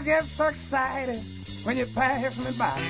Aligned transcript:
I 0.00 0.02
get 0.02 0.24
so 0.34 0.46
excited 0.46 1.22
when 1.66 1.76
you 1.76 1.84
pass 1.94 2.34
me 2.38 2.56
by? 2.58 2.80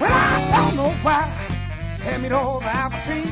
Well, 0.00 0.12
I 0.12 0.68
don't 0.68 0.76
know 0.76 0.96
why. 1.02 1.26
Hand 2.00 2.22
me 2.22 2.28
over 2.30 2.60
the 2.60 3.02
tree. 3.04 3.26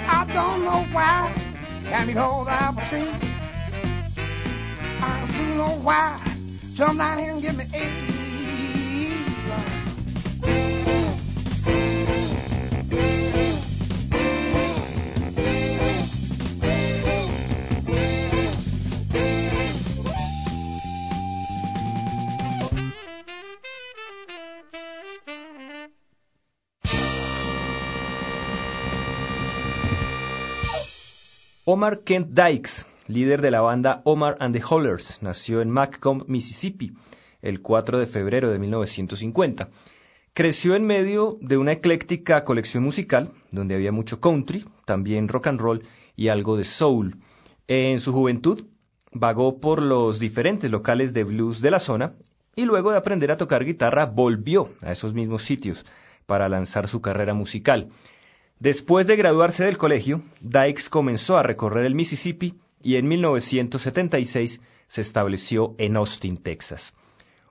I 0.00 0.24
don't 0.32 0.64
know 0.64 0.86
why. 0.94 1.34
Hand 1.90 2.08
me 2.08 2.16
over 2.16 2.46
the 2.46 2.80
tree. 2.88 3.12
I 5.02 5.28
don't 5.36 5.58
know 5.58 5.84
why. 5.84 6.18
Jump 6.74 6.96
down 6.96 7.18
here 7.18 7.32
and 7.32 7.42
give 7.42 7.54
me 7.54 7.66
eight. 7.74 8.15
Omar 31.68 32.04
Kent 32.04 32.28
Dykes, 32.28 32.86
líder 33.08 33.40
de 33.42 33.50
la 33.50 33.60
banda 33.60 34.00
Omar 34.04 34.36
and 34.38 34.54
the 34.54 34.62
Hollers, 34.62 35.18
nació 35.20 35.60
en 35.60 35.68
Macomb, 35.68 36.22
Mississippi, 36.28 36.92
el 37.42 37.60
4 37.60 37.98
de 37.98 38.06
febrero 38.06 38.52
de 38.52 38.60
1950. 38.60 39.70
Creció 40.32 40.76
en 40.76 40.86
medio 40.86 41.38
de 41.40 41.56
una 41.56 41.72
ecléctica 41.72 42.44
colección 42.44 42.84
musical, 42.84 43.32
donde 43.50 43.74
había 43.74 43.90
mucho 43.90 44.20
country, 44.20 44.64
también 44.84 45.26
rock 45.26 45.48
and 45.48 45.60
roll 45.60 45.82
y 46.14 46.28
algo 46.28 46.56
de 46.56 46.62
soul. 46.62 47.16
En 47.66 47.98
su 47.98 48.12
juventud 48.12 48.66
vagó 49.10 49.58
por 49.58 49.82
los 49.82 50.20
diferentes 50.20 50.70
locales 50.70 51.14
de 51.14 51.24
blues 51.24 51.60
de 51.60 51.72
la 51.72 51.80
zona 51.80 52.12
y 52.54 52.64
luego 52.64 52.92
de 52.92 52.98
aprender 52.98 53.32
a 53.32 53.38
tocar 53.38 53.64
guitarra 53.64 54.06
volvió 54.06 54.70
a 54.82 54.92
esos 54.92 55.14
mismos 55.14 55.44
sitios 55.44 55.84
para 56.26 56.48
lanzar 56.48 56.86
su 56.86 57.00
carrera 57.00 57.34
musical. 57.34 57.88
Después 58.58 59.06
de 59.06 59.16
graduarse 59.16 59.64
del 59.64 59.76
colegio, 59.76 60.22
Dykes 60.40 60.88
comenzó 60.88 61.36
a 61.36 61.42
recorrer 61.42 61.84
el 61.84 61.94
Mississippi 61.94 62.54
y 62.82 62.96
en 62.96 63.06
1976 63.06 64.60
se 64.88 65.00
estableció 65.00 65.74
en 65.78 65.96
Austin, 65.96 66.42
Texas. 66.42 66.94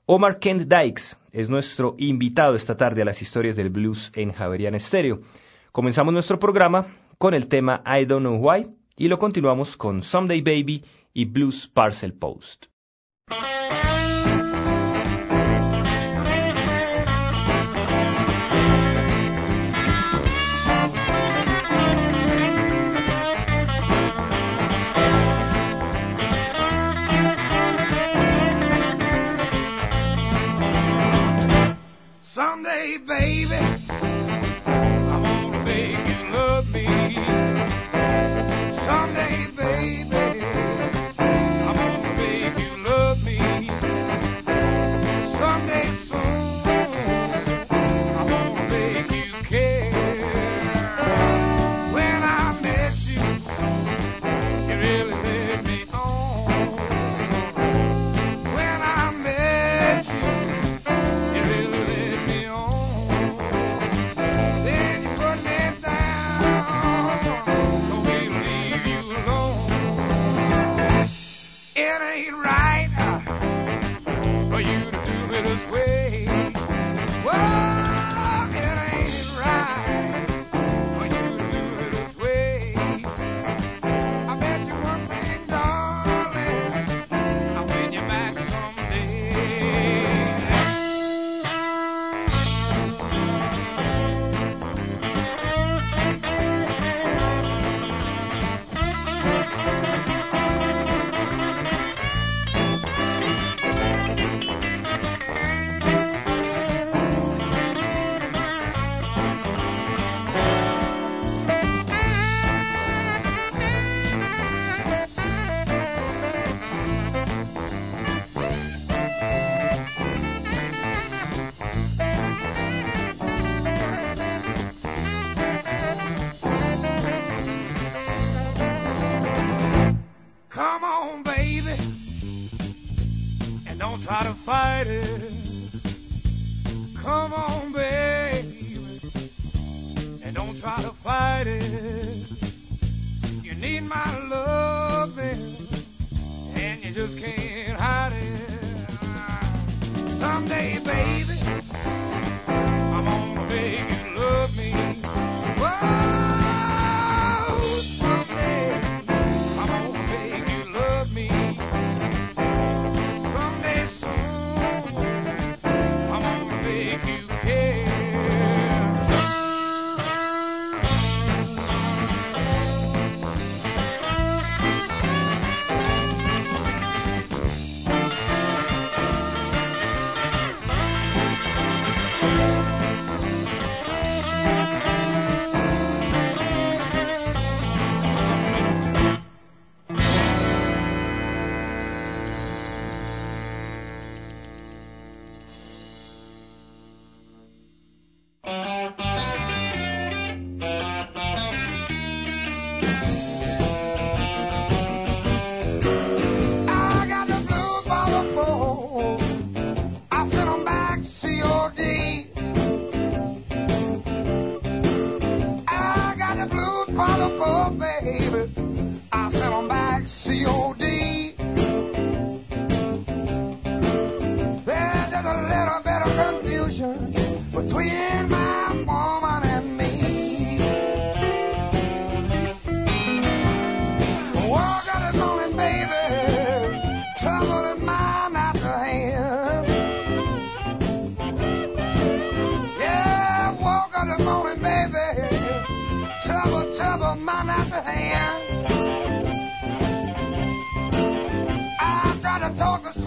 Omar 0.08 0.40
Kent 0.40 0.68
Dykes 0.68 1.18
es 1.32 1.50
nuestro 1.50 1.96
invitado 1.98 2.56
esta 2.56 2.76
tarde 2.76 3.02
a 3.02 3.06
las 3.06 3.22
historias 3.22 3.56
del 3.56 3.70
blues 3.70 4.12
en 4.16 4.32
Javerian 4.32 4.80
Stereo. 4.80 5.20
Comenzamos 5.72 6.14
nuestro 6.14 6.40
programa 6.40 6.88
con 7.18 7.34
el 7.34 7.48
tema 7.48 7.84
I 7.86 8.06
Don't 8.06 8.26
Know 8.26 8.38
Why 8.38 8.66
y 8.96 9.08
lo 9.08 9.20
continuamos 9.20 9.76
con 9.78 10.02
Someday 10.02 10.42
Baby 10.42 10.84
y 11.14 11.26
Blues 11.26 11.70
Parcel 11.74 12.14
Post. 12.14 12.66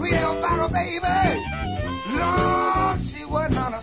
viejo 0.09 0.69
baby. 0.69 1.39
No, 2.17 2.97
she 3.11 3.25
was 3.25 3.51
not 3.51 3.73
a 3.73 3.78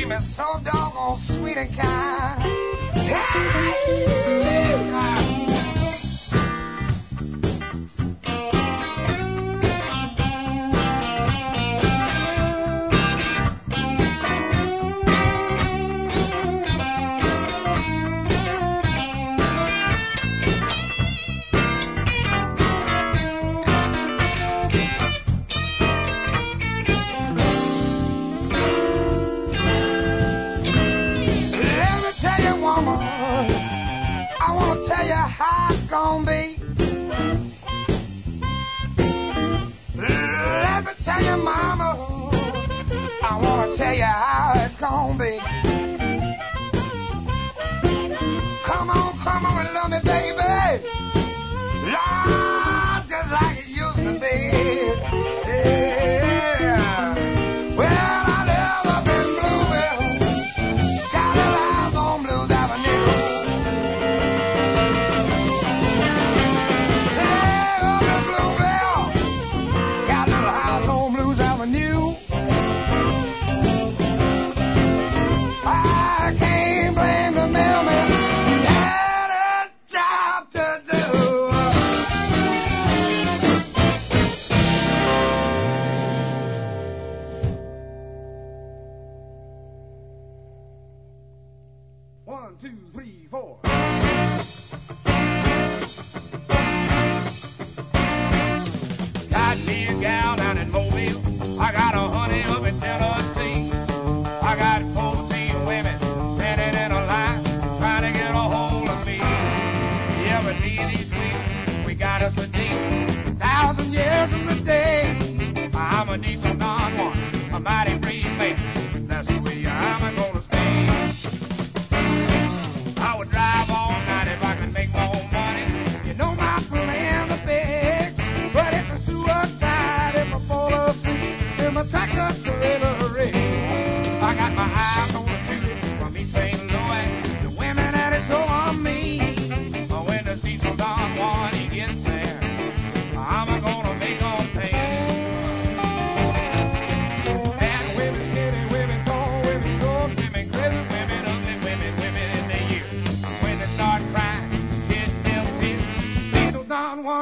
cream 0.00 0.12
is 0.12 0.36
so 0.36 0.44
doggone 0.64 1.18
sweet 1.26 1.56
and 1.58 1.76
kind. 1.76 2.42
Hey! 2.94 4.30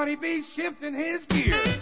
He 0.06 0.16
be 0.16 0.42
shifting 0.54 0.94
his 0.94 1.24
gear. 1.26 1.77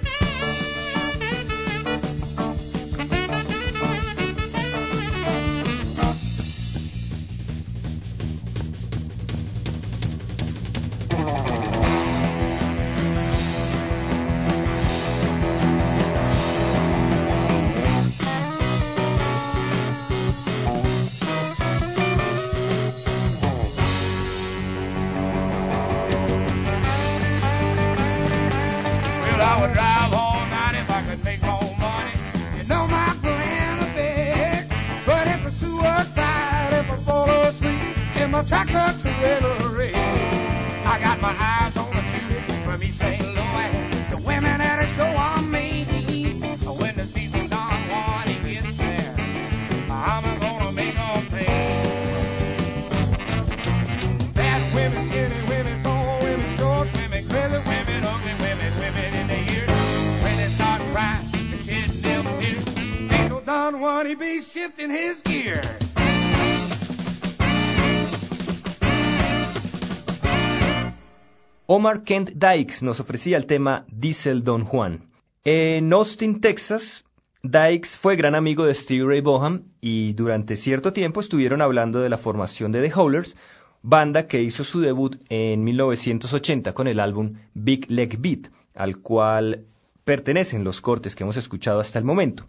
Omar 71.77 72.05
Kent 72.05 72.31
Dykes 72.31 72.83
nos 72.83 73.01
ofrecía 73.01 73.37
el 73.37 73.45
tema 73.45 73.85
Diesel 73.93 74.43
Don 74.43 74.65
Juan. 74.65 75.11
En 75.45 75.93
Austin, 75.93 76.41
Texas, 76.41 77.05
Dykes 77.43 77.99
fue 78.01 78.17
gran 78.17 78.35
amigo 78.35 78.65
de 78.65 78.75
Stevie 78.75 79.05
Ray 79.05 79.21
Vaughan 79.21 79.65
y 79.83 80.15
durante 80.15 80.57
cierto 80.57 80.95
tiempo 80.95 81.21
estuvieron 81.21 81.61
hablando 81.61 82.01
de 82.01 82.09
la 82.09 82.17
formación 82.17 82.73
de 82.73 82.81
The 82.81 82.95
Howlers, 82.95 83.37
banda 83.83 84.27
que 84.27 84.41
hizo 84.41 84.65
su 84.65 84.81
debut 84.81 85.17
en 85.29 85.65
1980 85.65 86.73
con 86.73 86.89
el 86.89 86.99
álbum 86.99 87.35
Big 87.53 87.91
Leg 87.91 88.19
Beat, 88.21 88.51
al 88.75 89.03
cual 89.03 89.67
pertenecen 90.03 90.65
los 90.65 90.81
cortes 90.81 91.15
que 91.15 91.25
hemos 91.25 91.37
escuchado 91.37 91.81
hasta 91.81 91.99
el 91.99 92.07
momento. 92.07 92.47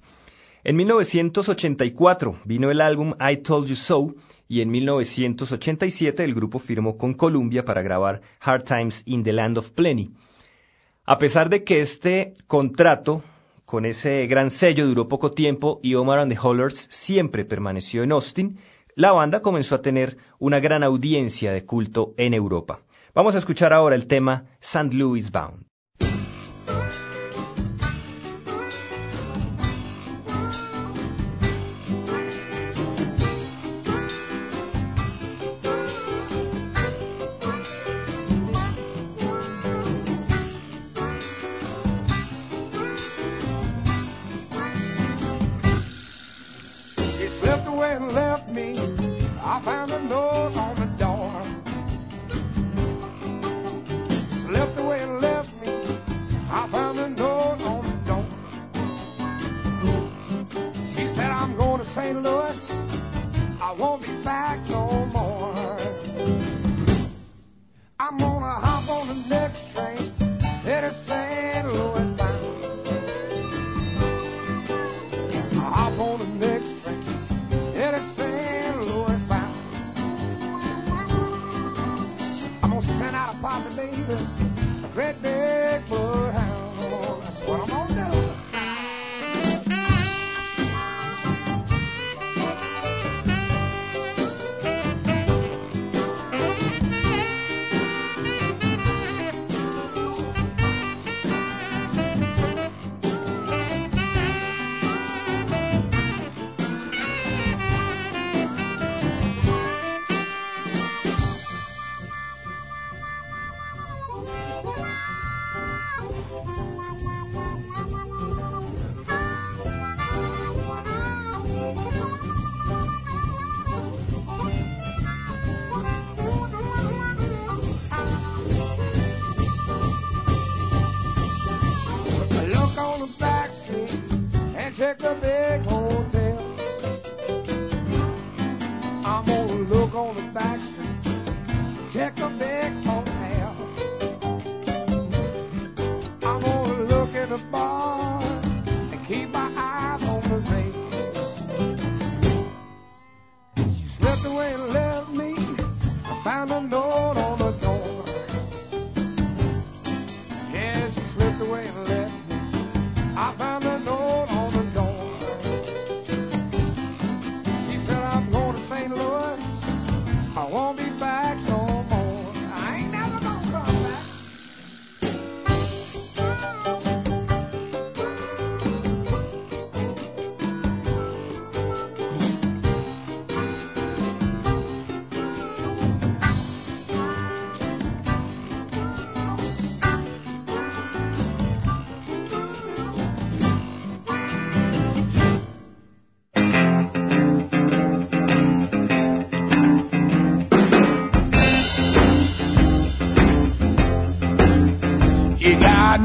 En 0.63 0.77
1984 0.77 2.39
vino 2.45 2.71
el 2.71 2.79
álbum 2.79 3.13
I 3.19 3.43
Told 3.43 3.67
You 3.67 3.75
So 3.75 4.15
y 4.47 4.61
en 4.61 4.69
1987 4.69 6.23
el 6.23 6.33
grupo 6.33 6.59
firmó 6.59 6.97
con 6.97 7.13
Columbia 7.13 7.65
para 7.65 7.81
grabar 7.81 8.21
Hard 8.39 8.63
Times 8.63 9.01
in 9.05 9.23
the 9.23 9.33
Land 9.33 9.57
of 9.57 9.69
Plenty. 9.71 10.11
A 11.05 11.17
pesar 11.17 11.49
de 11.49 11.63
que 11.63 11.81
este 11.81 12.33
contrato 12.47 13.23
con 13.65 13.85
ese 13.85 14.25
gran 14.27 14.51
sello 14.51 14.87
duró 14.87 15.07
poco 15.07 15.31
tiempo 15.31 15.79
y 15.83 15.95
Omar 15.95 16.19
and 16.19 16.31
the 16.31 16.39
Hollers 16.39 16.87
siempre 17.05 17.45
permaneció 17.45 18.03
en 18.03 18.11
Austin, 18.11 18.57
la 18.95 19.11
banda 19.11 19.41
comenzó 19.41 19.75
a 19.75 19.81
tener 19.81 20.17
una 20.39 20.59
gran 20.59 20.83
audiencia 20.83 21.51
de 21.51 21.65
culto 21.65 22.13
en 22.17 22.33
Europa. 22.33 22.79
Vamos 23.13 23.35
a 23.35 23.39
escuchar 23.39 23.73
ahora 23.73 23.95
el 23.95 24.07
tema 24.07 24.45
St. 24.61 24.95
Louis 24.95 25.31
Bound. 25.31 25.65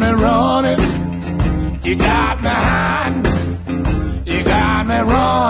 me 0.02 0.10
running. 0.10 1.80
You 1.84 1.96
got 1.96 2.42
me 2.42 2.48
hiding. 2.48 4.24
You 4.26 4.44
got 4.44 4.86
me 4.86 4.96
running. 4.96 5.42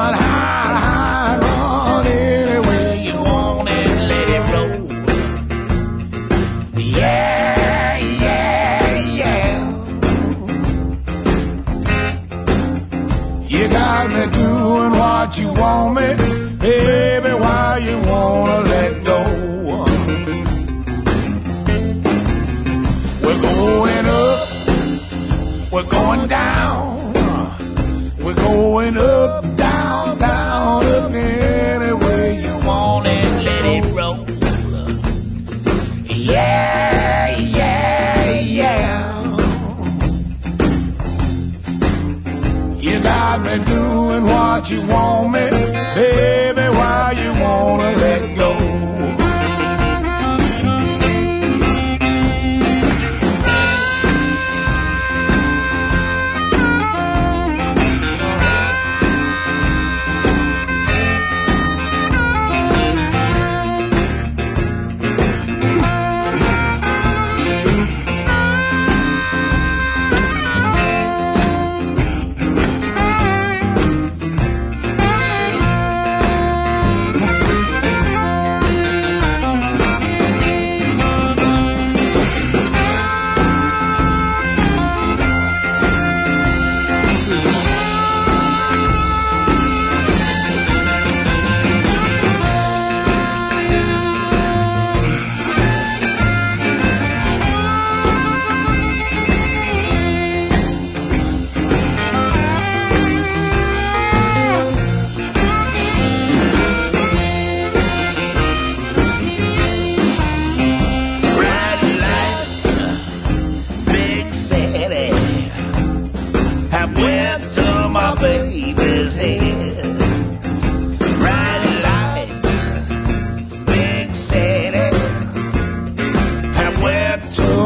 You 13.49 13.69
got 13.69 14.09
me 14.09 14.25
doing 14.33 14.93
what 14.99 15.37
you 15.37 15.49
want 15.49 15.95
me, 15.95 16.59
baby. 16.59 17.35
Why 17.35 17.79
you 17.85 17.99
want? 18.09 18.52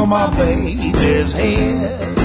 my 0.07 0.31
baby's 0.37 1.33
head. 1.33 2.15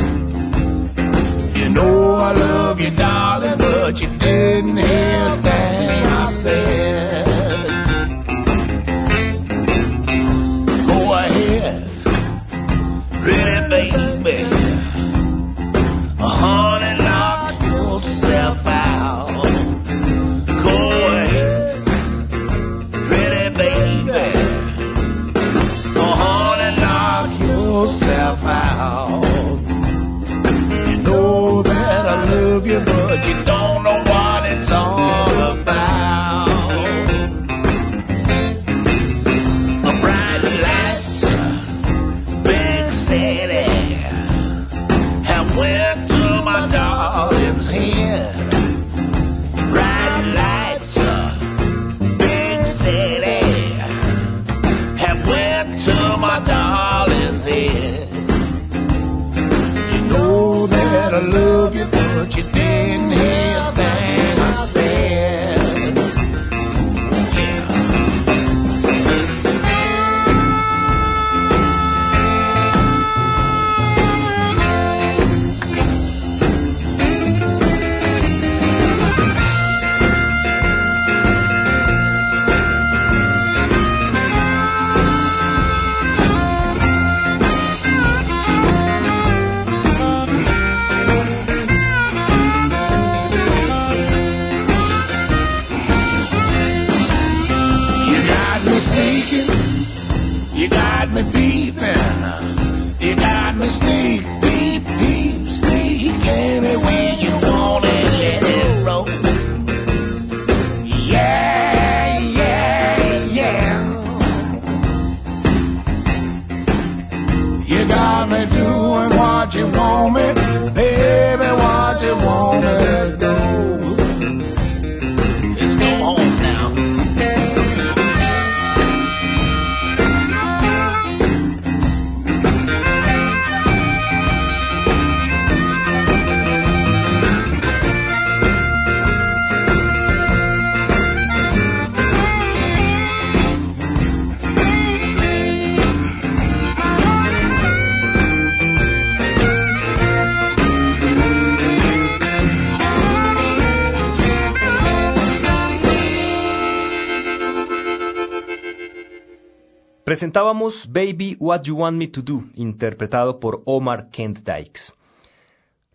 Presentábamos 160.32 160.88
Baby 160.90 161.36
What 161.42 161.64
You 161.64 161.76
Want 161.76 161.98
Me 161.98 162.08
to 162.08 162.22
Do, 162.22 162.46
interpretado 162.56 163.38
por 163.38 163.64
Omar 163.66 164.10
Kent 164.12 164.40
Dykes. 164.46 164.94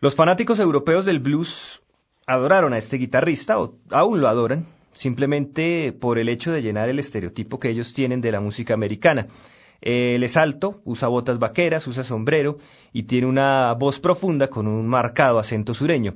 Los 0.03 0.15
fanáticos 0.15 0.59
europeos 0.59 1.07
del 1.07 1.21
blues 1.21 1.81
adoraron 2.27 2.75
a 2.75 2.77
este 2.77 2.99
guitarrista, 2.99 3.59
o 3.59 3.79
aún 3.91 4.21
lo 4.21 4.29
adoran, 4.29 4.67
simplemente 4.93 5.97
por 5.99 6.19
el 6.19 6.29
hecho 6.29 6.53
de 6.53 6.61
llenar 6.61 6.91
el 6.91 6.99
estereotipo 6.99 7.59
que 7.59 7.71
ellos 7.71 7.95
tienen 7.95 8.21
de 8.21 8.31
la 8.31 8.41
música 8.41 8.75
americana. 8.75 9.27
Él 9.81 10.23
es 10.23 10.37
alto, 10.37 10.83
usa 10.85 11.09
botas 11.09 11.39
vaqueras, 11.39 11.87
usa 11.87 12.05
sombrero 12.05 12.59
y 12.93 13.05
tiene 13.05 13.29
una 13.29 13.73
voz 13.73 13.99
profunda 14.01 14.49
con 14.49 14.67
un 14.67 14.87
marcado 14.87 15.39
acento 15.39 15.73
sureño. 15.73 16.13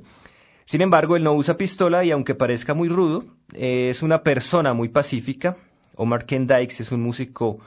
Sin 0.65 0.81
embargo, 0.81 1.15
él 1.15 1.23
no 1.23 1.33
usa 1.33 1.57
pistola 1.57 2.05
y 2.05 2.11
aunque 2.11 2.35
parezca 2.35 2.75
muy 2.75 2.87
rudo, 2.87 3.23
es 3.51 4.03
una 4.03 4.21
persona 4.21 4.75
muy 4.75 4.89
pacífica. 4.89 5.57
Omar 5.95 6.27
Ken 6.27 6.45
Dykes 6.45 6.81
es 6.81 6.91
un 6.91 7.01
músico 7.01 7.57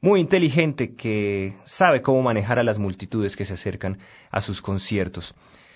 muy 0.00 0.20
inteligente 0.20 0.94
que 0.96 1.54
sabe 1.64 2.02
cómo 2.02 2.22
manejar 2.22 2.58
a 2.58 2.64
las 2.64 2.78
multitudes 2.78 3.36
que 3.36 3.44
se 3.44 3.54
acercan 3.54 3.98
a 4.30 4.40
sus 4.40 4.62
conciertos. 4.62 5.34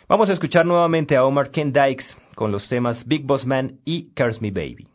Vamos 0.08 0.28
a 0.30 0.32
escuchar 0.32 0.66
nuevamente 0.66 1.16
a 1.16 1.24
Omar 1.24 1.50
Ken 1.50 1.72
Dykes 1.72 2.16
con 2.34 2.52
los 2.52 2.68
temas 2.68 3.06
Big 3.06 3.24
Boss 3.24 3.46
Man 3.46 3.80
y 3.84 4.12
Curse 4.14 4.40
Me 4.40 4.50
Baby. 4.50 4.88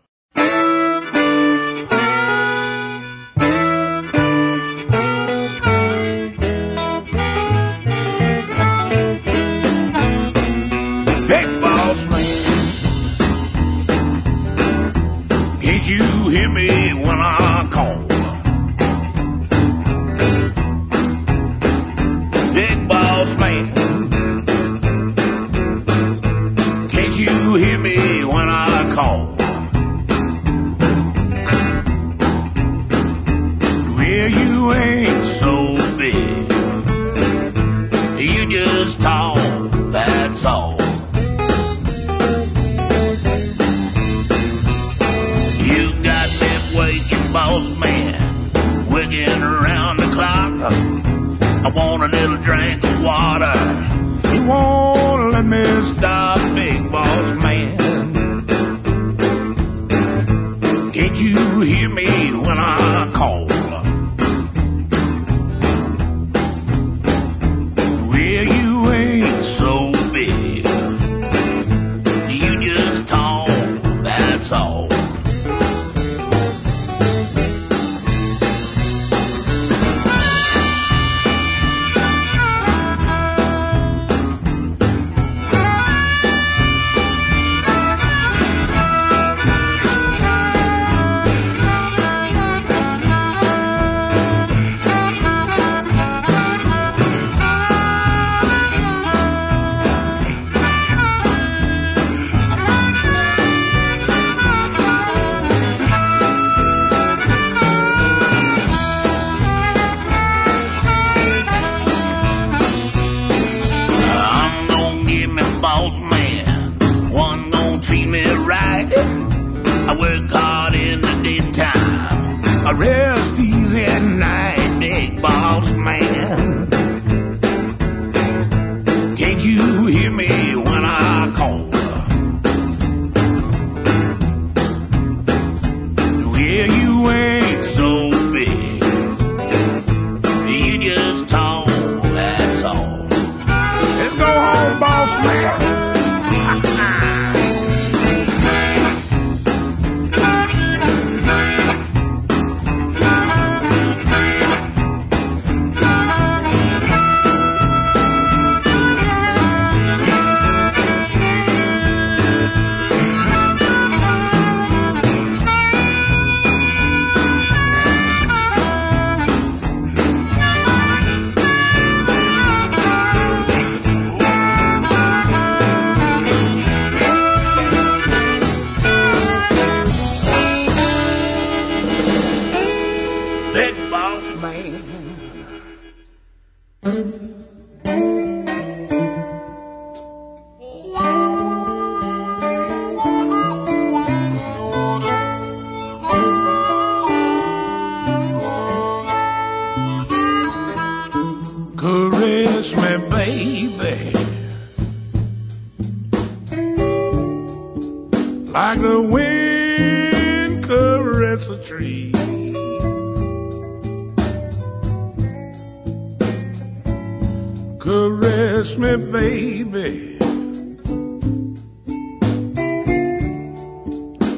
Caress 217.82 218.76
me, 218.78 218.98
baby. 219.10 220.18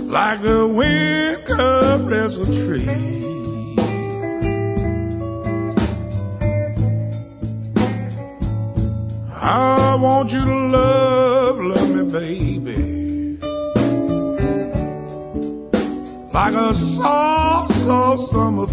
Like 0.06 0.42
the 0.44 0.68
wind 0.68 1.48
caresses 1.48 2.38
a 2.38 2.46
tree. 2.68 2.88
I 9.34 9.96
want 10.00 10.30
you 10.30 10.46
to 10.46 10.56
love, 10.78 11.58
love 11.62 11.90
me, 11.90 12.04
baby. 12.12 12.78
Like 16.32 16.54
a 16.54 16.74
soft, 16.96 17.74
soft 17.88 18.32
summer 18.32 18.68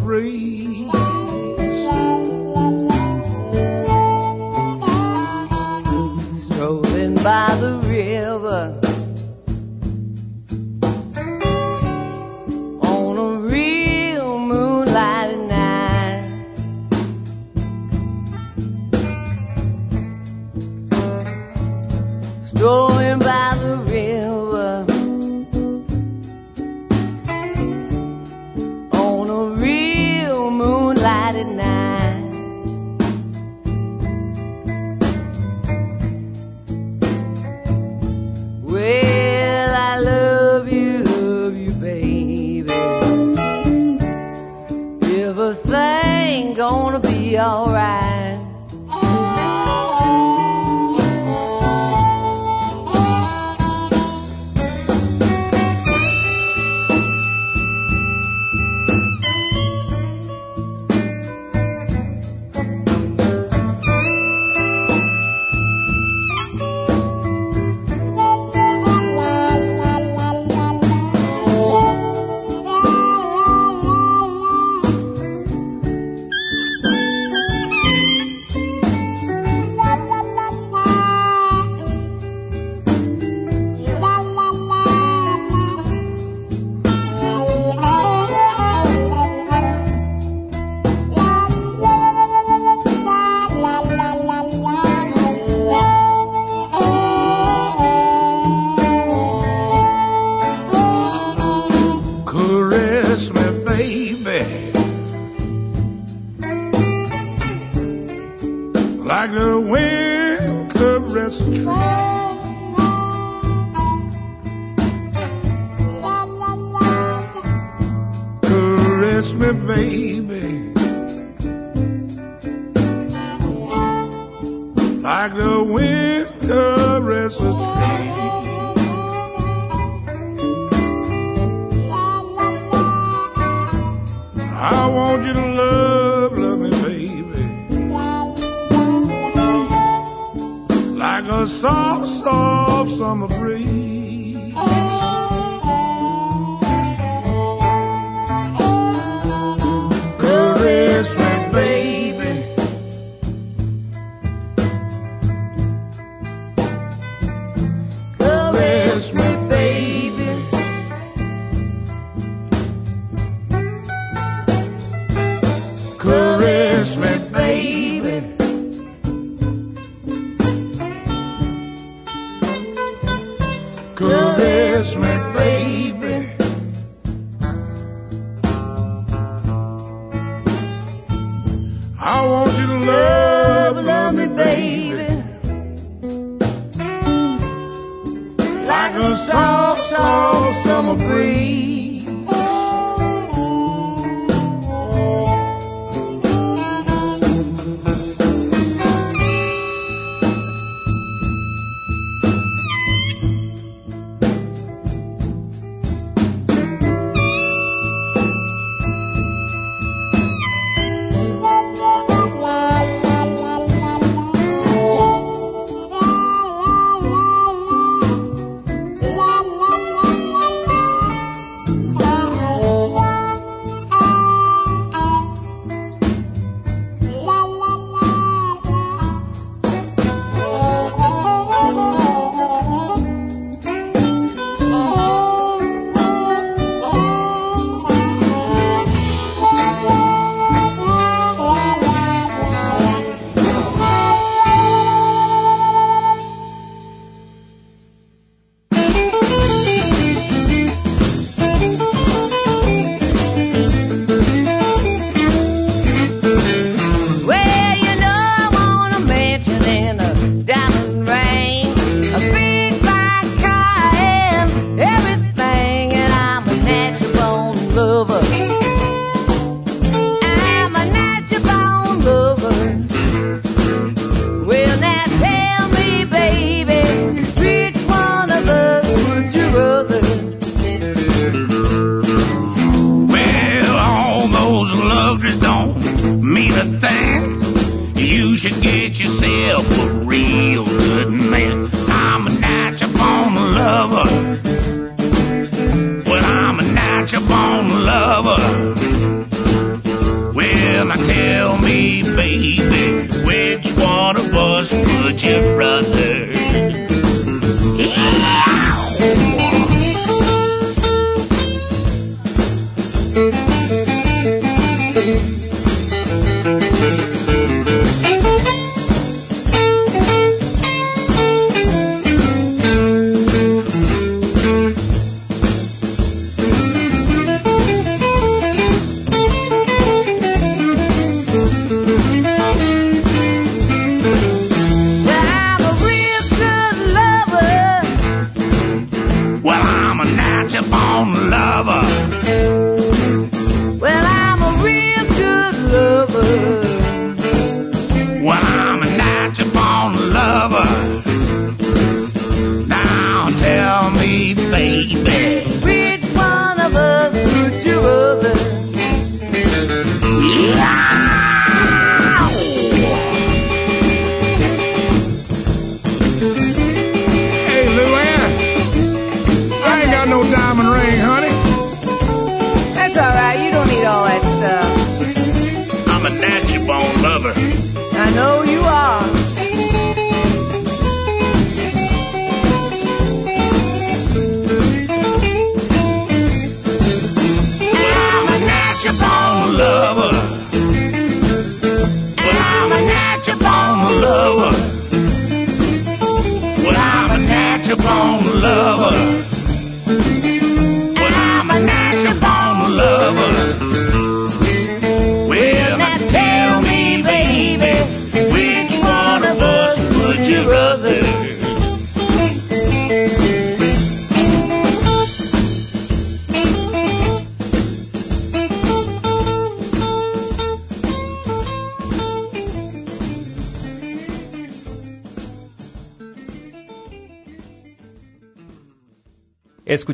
Like 188.69 188.93
a 188.97 189.27
soft, 189.27 189.81
soft 189.89 190.67
summer 190.67 190.95
breeze. 190.95 191.88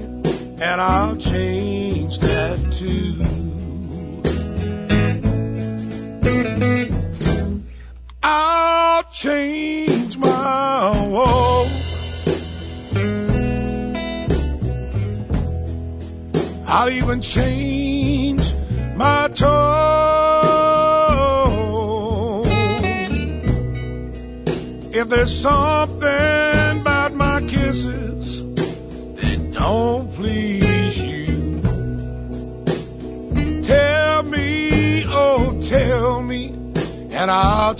and 0.60 0.80
I'll 0.80 1.16
change 1.16 2.18
that 2.20 2.58
too. 2.78 3.16
I'll 8.22 9.04
change 9.22 9.79
I'll 16.80 16.88
even 16.88 17.20
change 17.20 18.40
my 18.96 19.28
tone. 19.38 19.60
If 24.90 25.10
there's 25.10 25.42
something 25.42 26.80
about 26.80 27.12
my 27.12 27.42
kisses 27.42 28.44
that 29.20 29.52
don't 29.58 30.14
please 30.14 30.96
you, 30.96 31.60
tell 33.68 34.22
me, 34.22 35.04
oh, 35.06 35.60
tell 35.68 36.22
me, 36.22 36.46
and 37.12 37.30
I'll 37.30 37.74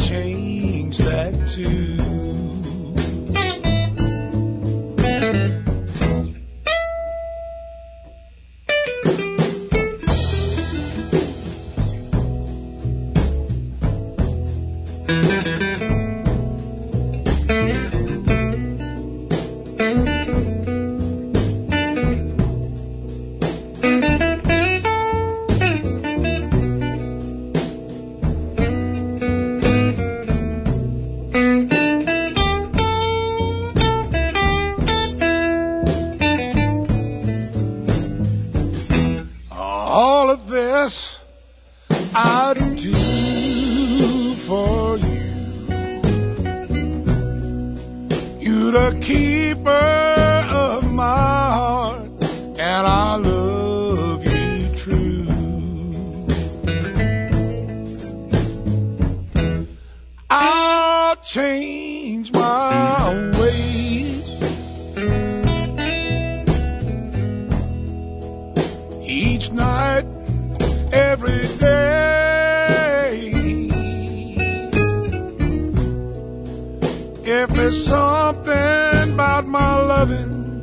loving 80.00 80.59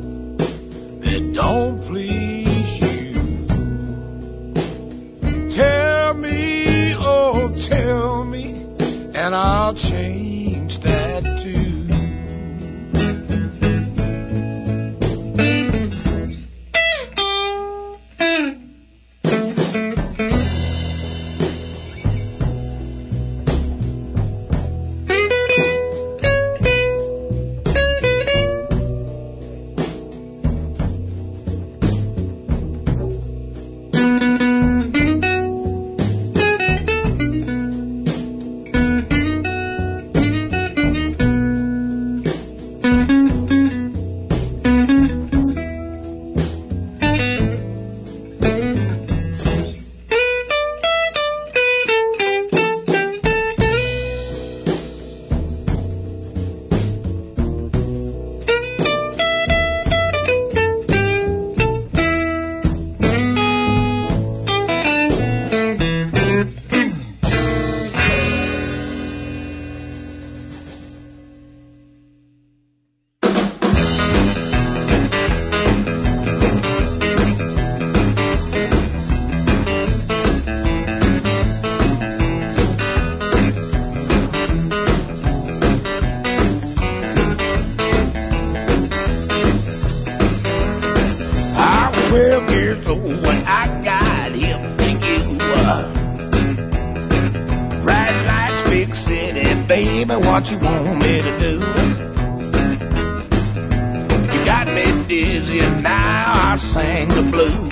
And 105.50 105.82
now 105.82 106.34
I 106.36 106.58
sing 106.58 107.08
the 107.08 107.32
blues. 107.32 107.67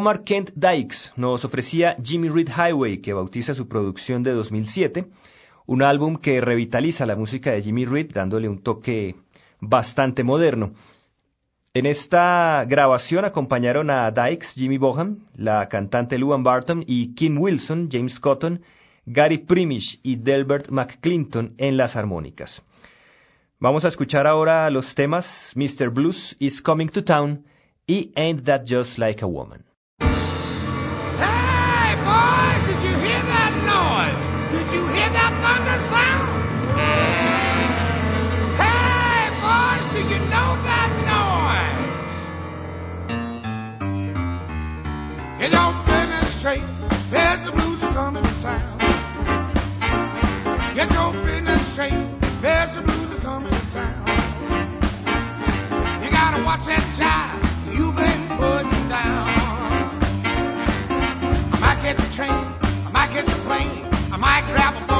Omar 0.00 0.24
Kent 0.24 0.52
Dykes 0.54 1.12
nos 1.16 1.44
ofrecía 1.44 1.94
Jimmy 2.02 2.30
Reed 2.30 2.48
Highway, 2.48 3.02
que 3.02 3.12
bautiza 3.12 3.52
su 3.52 3.68
producción 3.68 4.22
de 4.22 4.32
2007, 4.32 5.04
un 5.66 5.82
álbum 5.82 6.16
que 6.16 6.40
revitaliza 6.40 7.04
la 7.04 7.16
música 7.16 7.52
de 7.52 7.60
Jimmy 7.60 7.84
Reed 7.84 8.10
dándole 8.14 8.48
un 8.48 8.62
toque 8.62 9.14
bastante 9.60 10.24
moderno. 10.24 10.72
En 11.74 11.84
esta 11.84 12.64
grabación 12.66 13.26
acompañaron 13.26 13.90
a 13.90 14.10
Dykes, 14.10 14.54
Jimmy 14.54 14.78
Boham, 14.78 15.26
la 15.36 15.68
cantante 15.68 16.16
Luan 16.16 16.42
Barton 16.42 16.82
y 16.86 17.14
Kim 17.14 17.36
Wilson, 17.38 17.90
James 17.92 18.18
Cotton, 18.20 18.62
Gary 19.04 19.36
Primish 19.36 20.00
y 20.02 20.16
Delbert 20.16 20.70
McClinton 20.70 21.52
en 21.58 21.76
las 21.76 21.94
armónicas. 21.94 22.62
Vamos 23.58 23.84
a 23.84 23.88
escuchar 23.88 24.26
ahora 24.26 24.70
los 24.70 24.94
temas 24.94 25.26
Mr. 25.54 25.90
Blues 25.90 26.36
is 26.38 26.62
Coming 26.62 26.88
to 26.88 27.04
Town 27.04 27.44
y 27.86 28.10
Ain't 28.16 28.46
That 28.46 28.62
Just 28.66 28.96
Like 28.96 29.22
a 29.22 29.26
Woman. 29.26 29.69
Boys, 32.10 32.66
did 32.66 32.82
you 32.82 32.94
hear 33.06 33.22
that 33.22 33.54
noise? 33.62 34.18
Did 34.50 34.66
you 34.74 34.82
hear 34.90 35.06
that 35.14 35.30
thunder 35.38 35.78
sound? 35.94 36.42
Hey, 38.58 39.30
boys, 39.38 39.94
do 39.94 40.00
you 40.10 40.18
know 40.26 40.58
that 40.66 40.90
noise? 41.06 41.86
Get 45.38 45.54
your 45.54 45.70
business 45.86 46.34
straight. 46.42 46.66
There's 47.14 47.46
the 47.46 47.52
blues 47.54 47.78
are 47.78 47.94
coming 47.94 48.24
to 48.26 48.34
town. 48.42 48.74
Get 50.74 50.90
your 50.90 51.14
business 51.22 51.62
straight. 51.78 51.94
There's 52.42 52.74
the 52.74 52.82
blues 52.82 53.14
are 53.14 53.22
coming 53.22 53.54
to 53.54 53.62
town. 53.70 54.02
You 56.02 56.10
gotta 56.10 56.42
watch 56.42 56.66
that 56.66 56.82
jive 56.98 57.29
train, 62.20 62.32
I 62.32 62.90
might 62.92 63.10
catch 63.12 63.30
a 63.32 63.40
plane, 63.48 63.88
I 64.12 64.16
might 64.18 64.44
grab 64.52 64.76
a 64.76 64.86
boat 64.86 64.99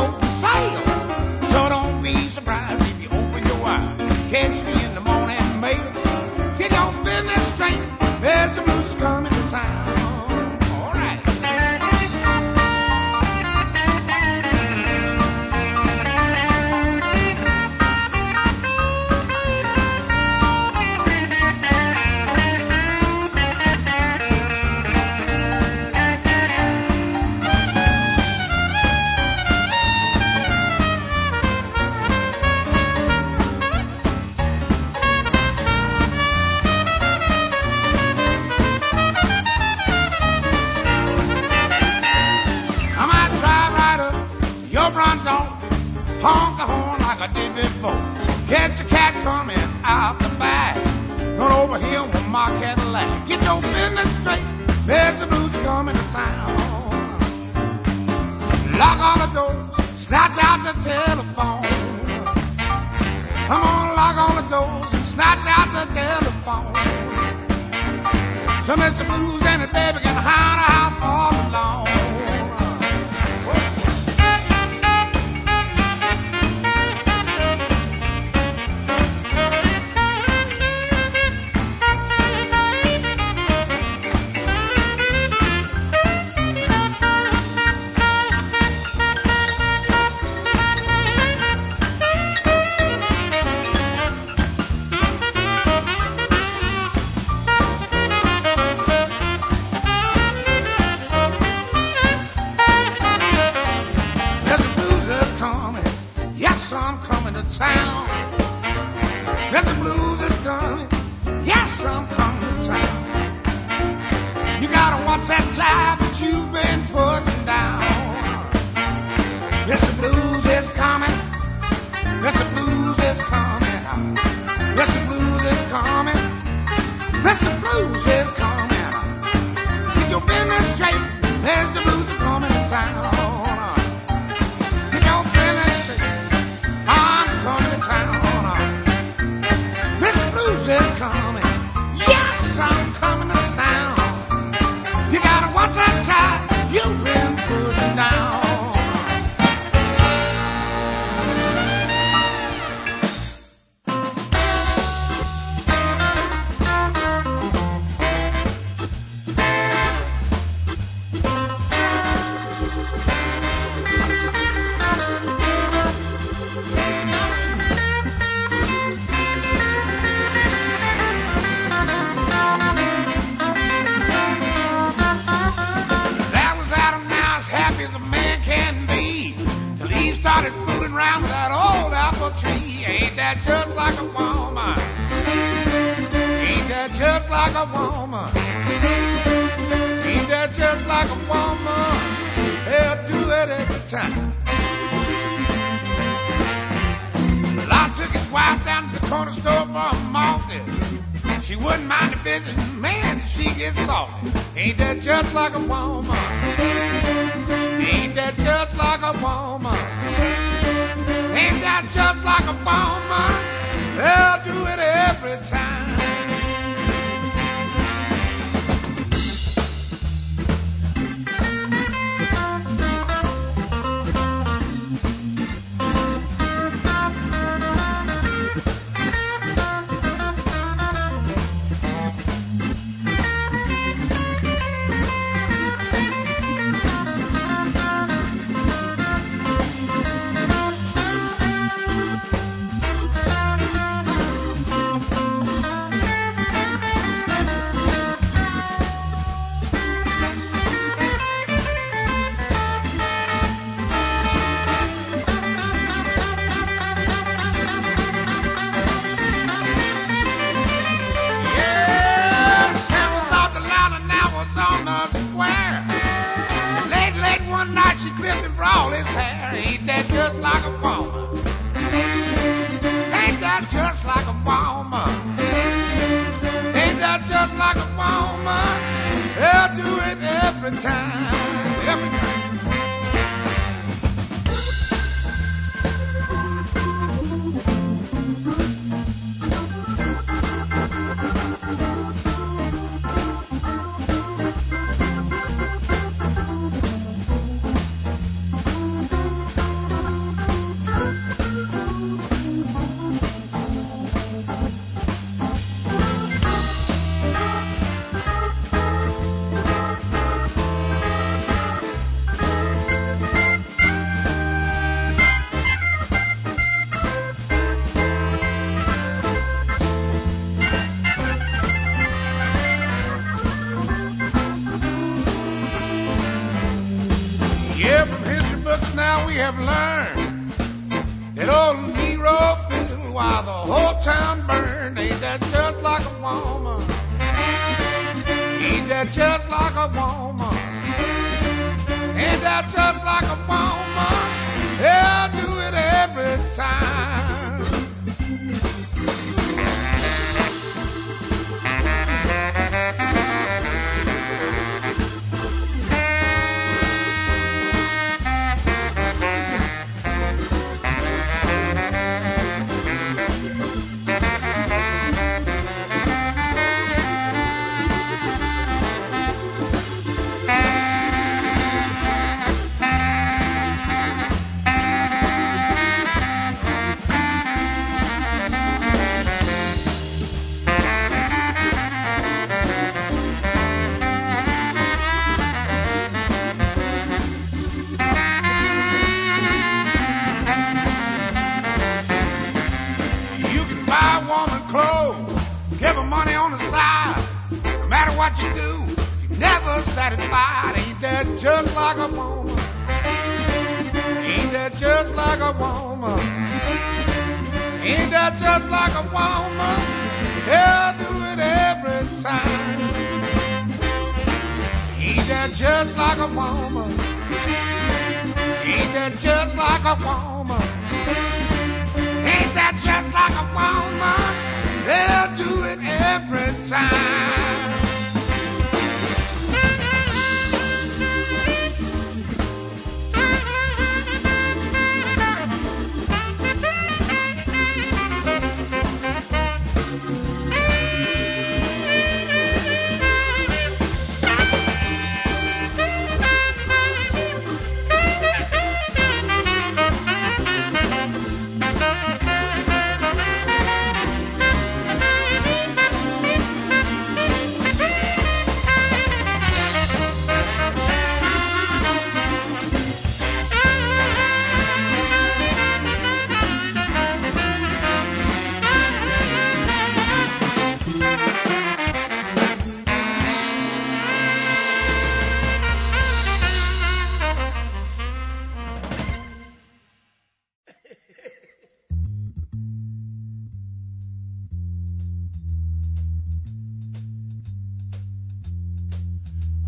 Catch 48.50 48.82
a 48.82 48.86
cat 48.90 49.14
coming 49.22 49.58
out 49.86 50.18
the 50.18 50.30
back. 50.38 50.76
Run 51.38 51.52
over 51.52 51.78
here 51.78 52.02
with 52.02 52.26
my 52.26 52.50
Cadillac. 52.58 53.28
Get 53.28 53.42
your 53.46 53.62
business 53.62 54.10
straight. 54.20 54.42
There's 54.86 55.20
the 55.22 55.26
blues 55.30 55.54
coming 55.62 55.94
to 55.94 56.06
town. 56.10 56.58
Lock 58.74 58.98
all 58.98 59.18
the 59.22 59.30
doors. 59.30 59.70
Snatch 60.10 60.34
out 60.42 60.66
the 60.66 60.74
telephone. 60.82 61.62
Come 63.46 63.62
on, 63.62 63.94
lock 63.94 64.18
all 64.18 64.34
the 64.34 64.46
doors 64.50 64.90
and 64.90 65.06
snatch 65.14 65.46
out 65.46 65.70
the 65.70 65.86
telephone. 65.94 66.74
So 68.66 68.74
Mr. 68.74 69.06
Blues 69.06 69.42
and 69.46 69.62
his 69.62 69.70
baby 69.70 70.09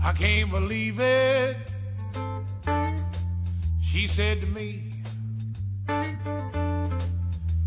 I 0.04 0.12
can't 0.18 0.50
believe 0.50 0.98
it. 0.98 1.56
She 3.92 4.08
said 4.16 4.40
to 4.40 4.46
me, 4.48 4.90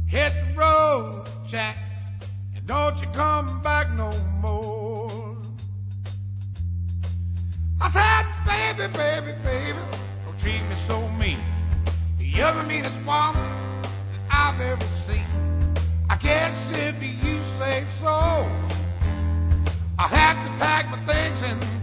Hit 0.09 0.33
the 0.33 0.55
road, 0.57 1.29
Jack, 1.49 1.77
and 2.53 2.67
don't 2.67 2.97
you 2.97 3.07
come 3.13 3.61
back 3.63 3.89
no 3.91 4.11
more. 4.41 5.37
I 7.79 7.89
said, 7.93 8.25
Baby, 8.45 8.91
baby, 8.91 9.31
baby, 9.41 9.79
don't 10.25 10.37
treat 10.39 10.61
me 10.67 10.75
so 10.87 11.07
mean. 11.07 11.39
You're 12.19 12.53
the 12.53 12.63
meanest 12.63 12.97
woman 13.05 13.81
that 13.81 14.23
I've 14.29 14.59
ever 14.59 14.83
seen. 15.07 15.25
I 16.09 16.17
can't 16.21 16.53
sit 16.69 17.01
you 17.01 17.39
say 17.57 17.87
so. 18.01 18.43
I 19.97 20.09
had 20.09 20.43
to 20.43 20.59
pack 20.59 20.87
my 20.87 20.97
things 21.05 21.39
and 21.41 21.74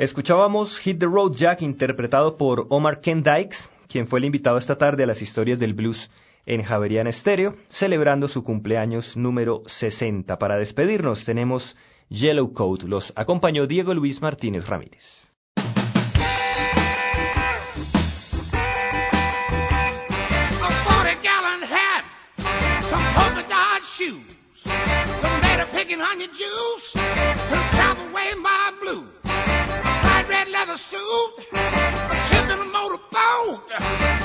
Escuchábamos 0.00 0.78
Hit 0.78 0.98
the 0.98 1.04
Road 1.04 1.34
Jack 1.34 1.60
interpretado 1.60 2.38
por 2.38 2.66
Omar 2.70 3.02
Ken 3.02 3.22
Dykes, 3.22 3.58
quien 3.86 4.06
fue 4.06 4.18
el 4.18 4.24
invitado 4.24 4.56
esta 4.56 4.78
tarde 4.78 5.02
a 5.02 5.06
las 5.06 5.20
historias 5.20 5.58
del 5.58 5.74
blues 5.74 6.10
en 6.46 6.62
Javeriana 6.62 7.10
Estéreo, 7.10 7.56
celebrando 7.68 8.26
su 8.26 8.42
cumpleaños 8.42 9.14
número 9.14 9.62
60. 9.66 10.38
Para 10.38 10.56
despedirnos 10.56 11.26
tenemos 11.26 11.76
Yellow 12.08 12.50
Coat. 12.54 12.84
Los 12.84 13.12
acompañó 13.14 13.66
Diego 13.66 13.92
Luis 13.92 14.22
Martínez 14.22 14.66
Ramírez. 14.66 15.04
a 30.70 30.78
suit, 30.88 31.46
a 31.52 32.28
kid 32.30 32.44
in 32.44 32.60
a 32.60 32.64
motorboat. 32.64 34.19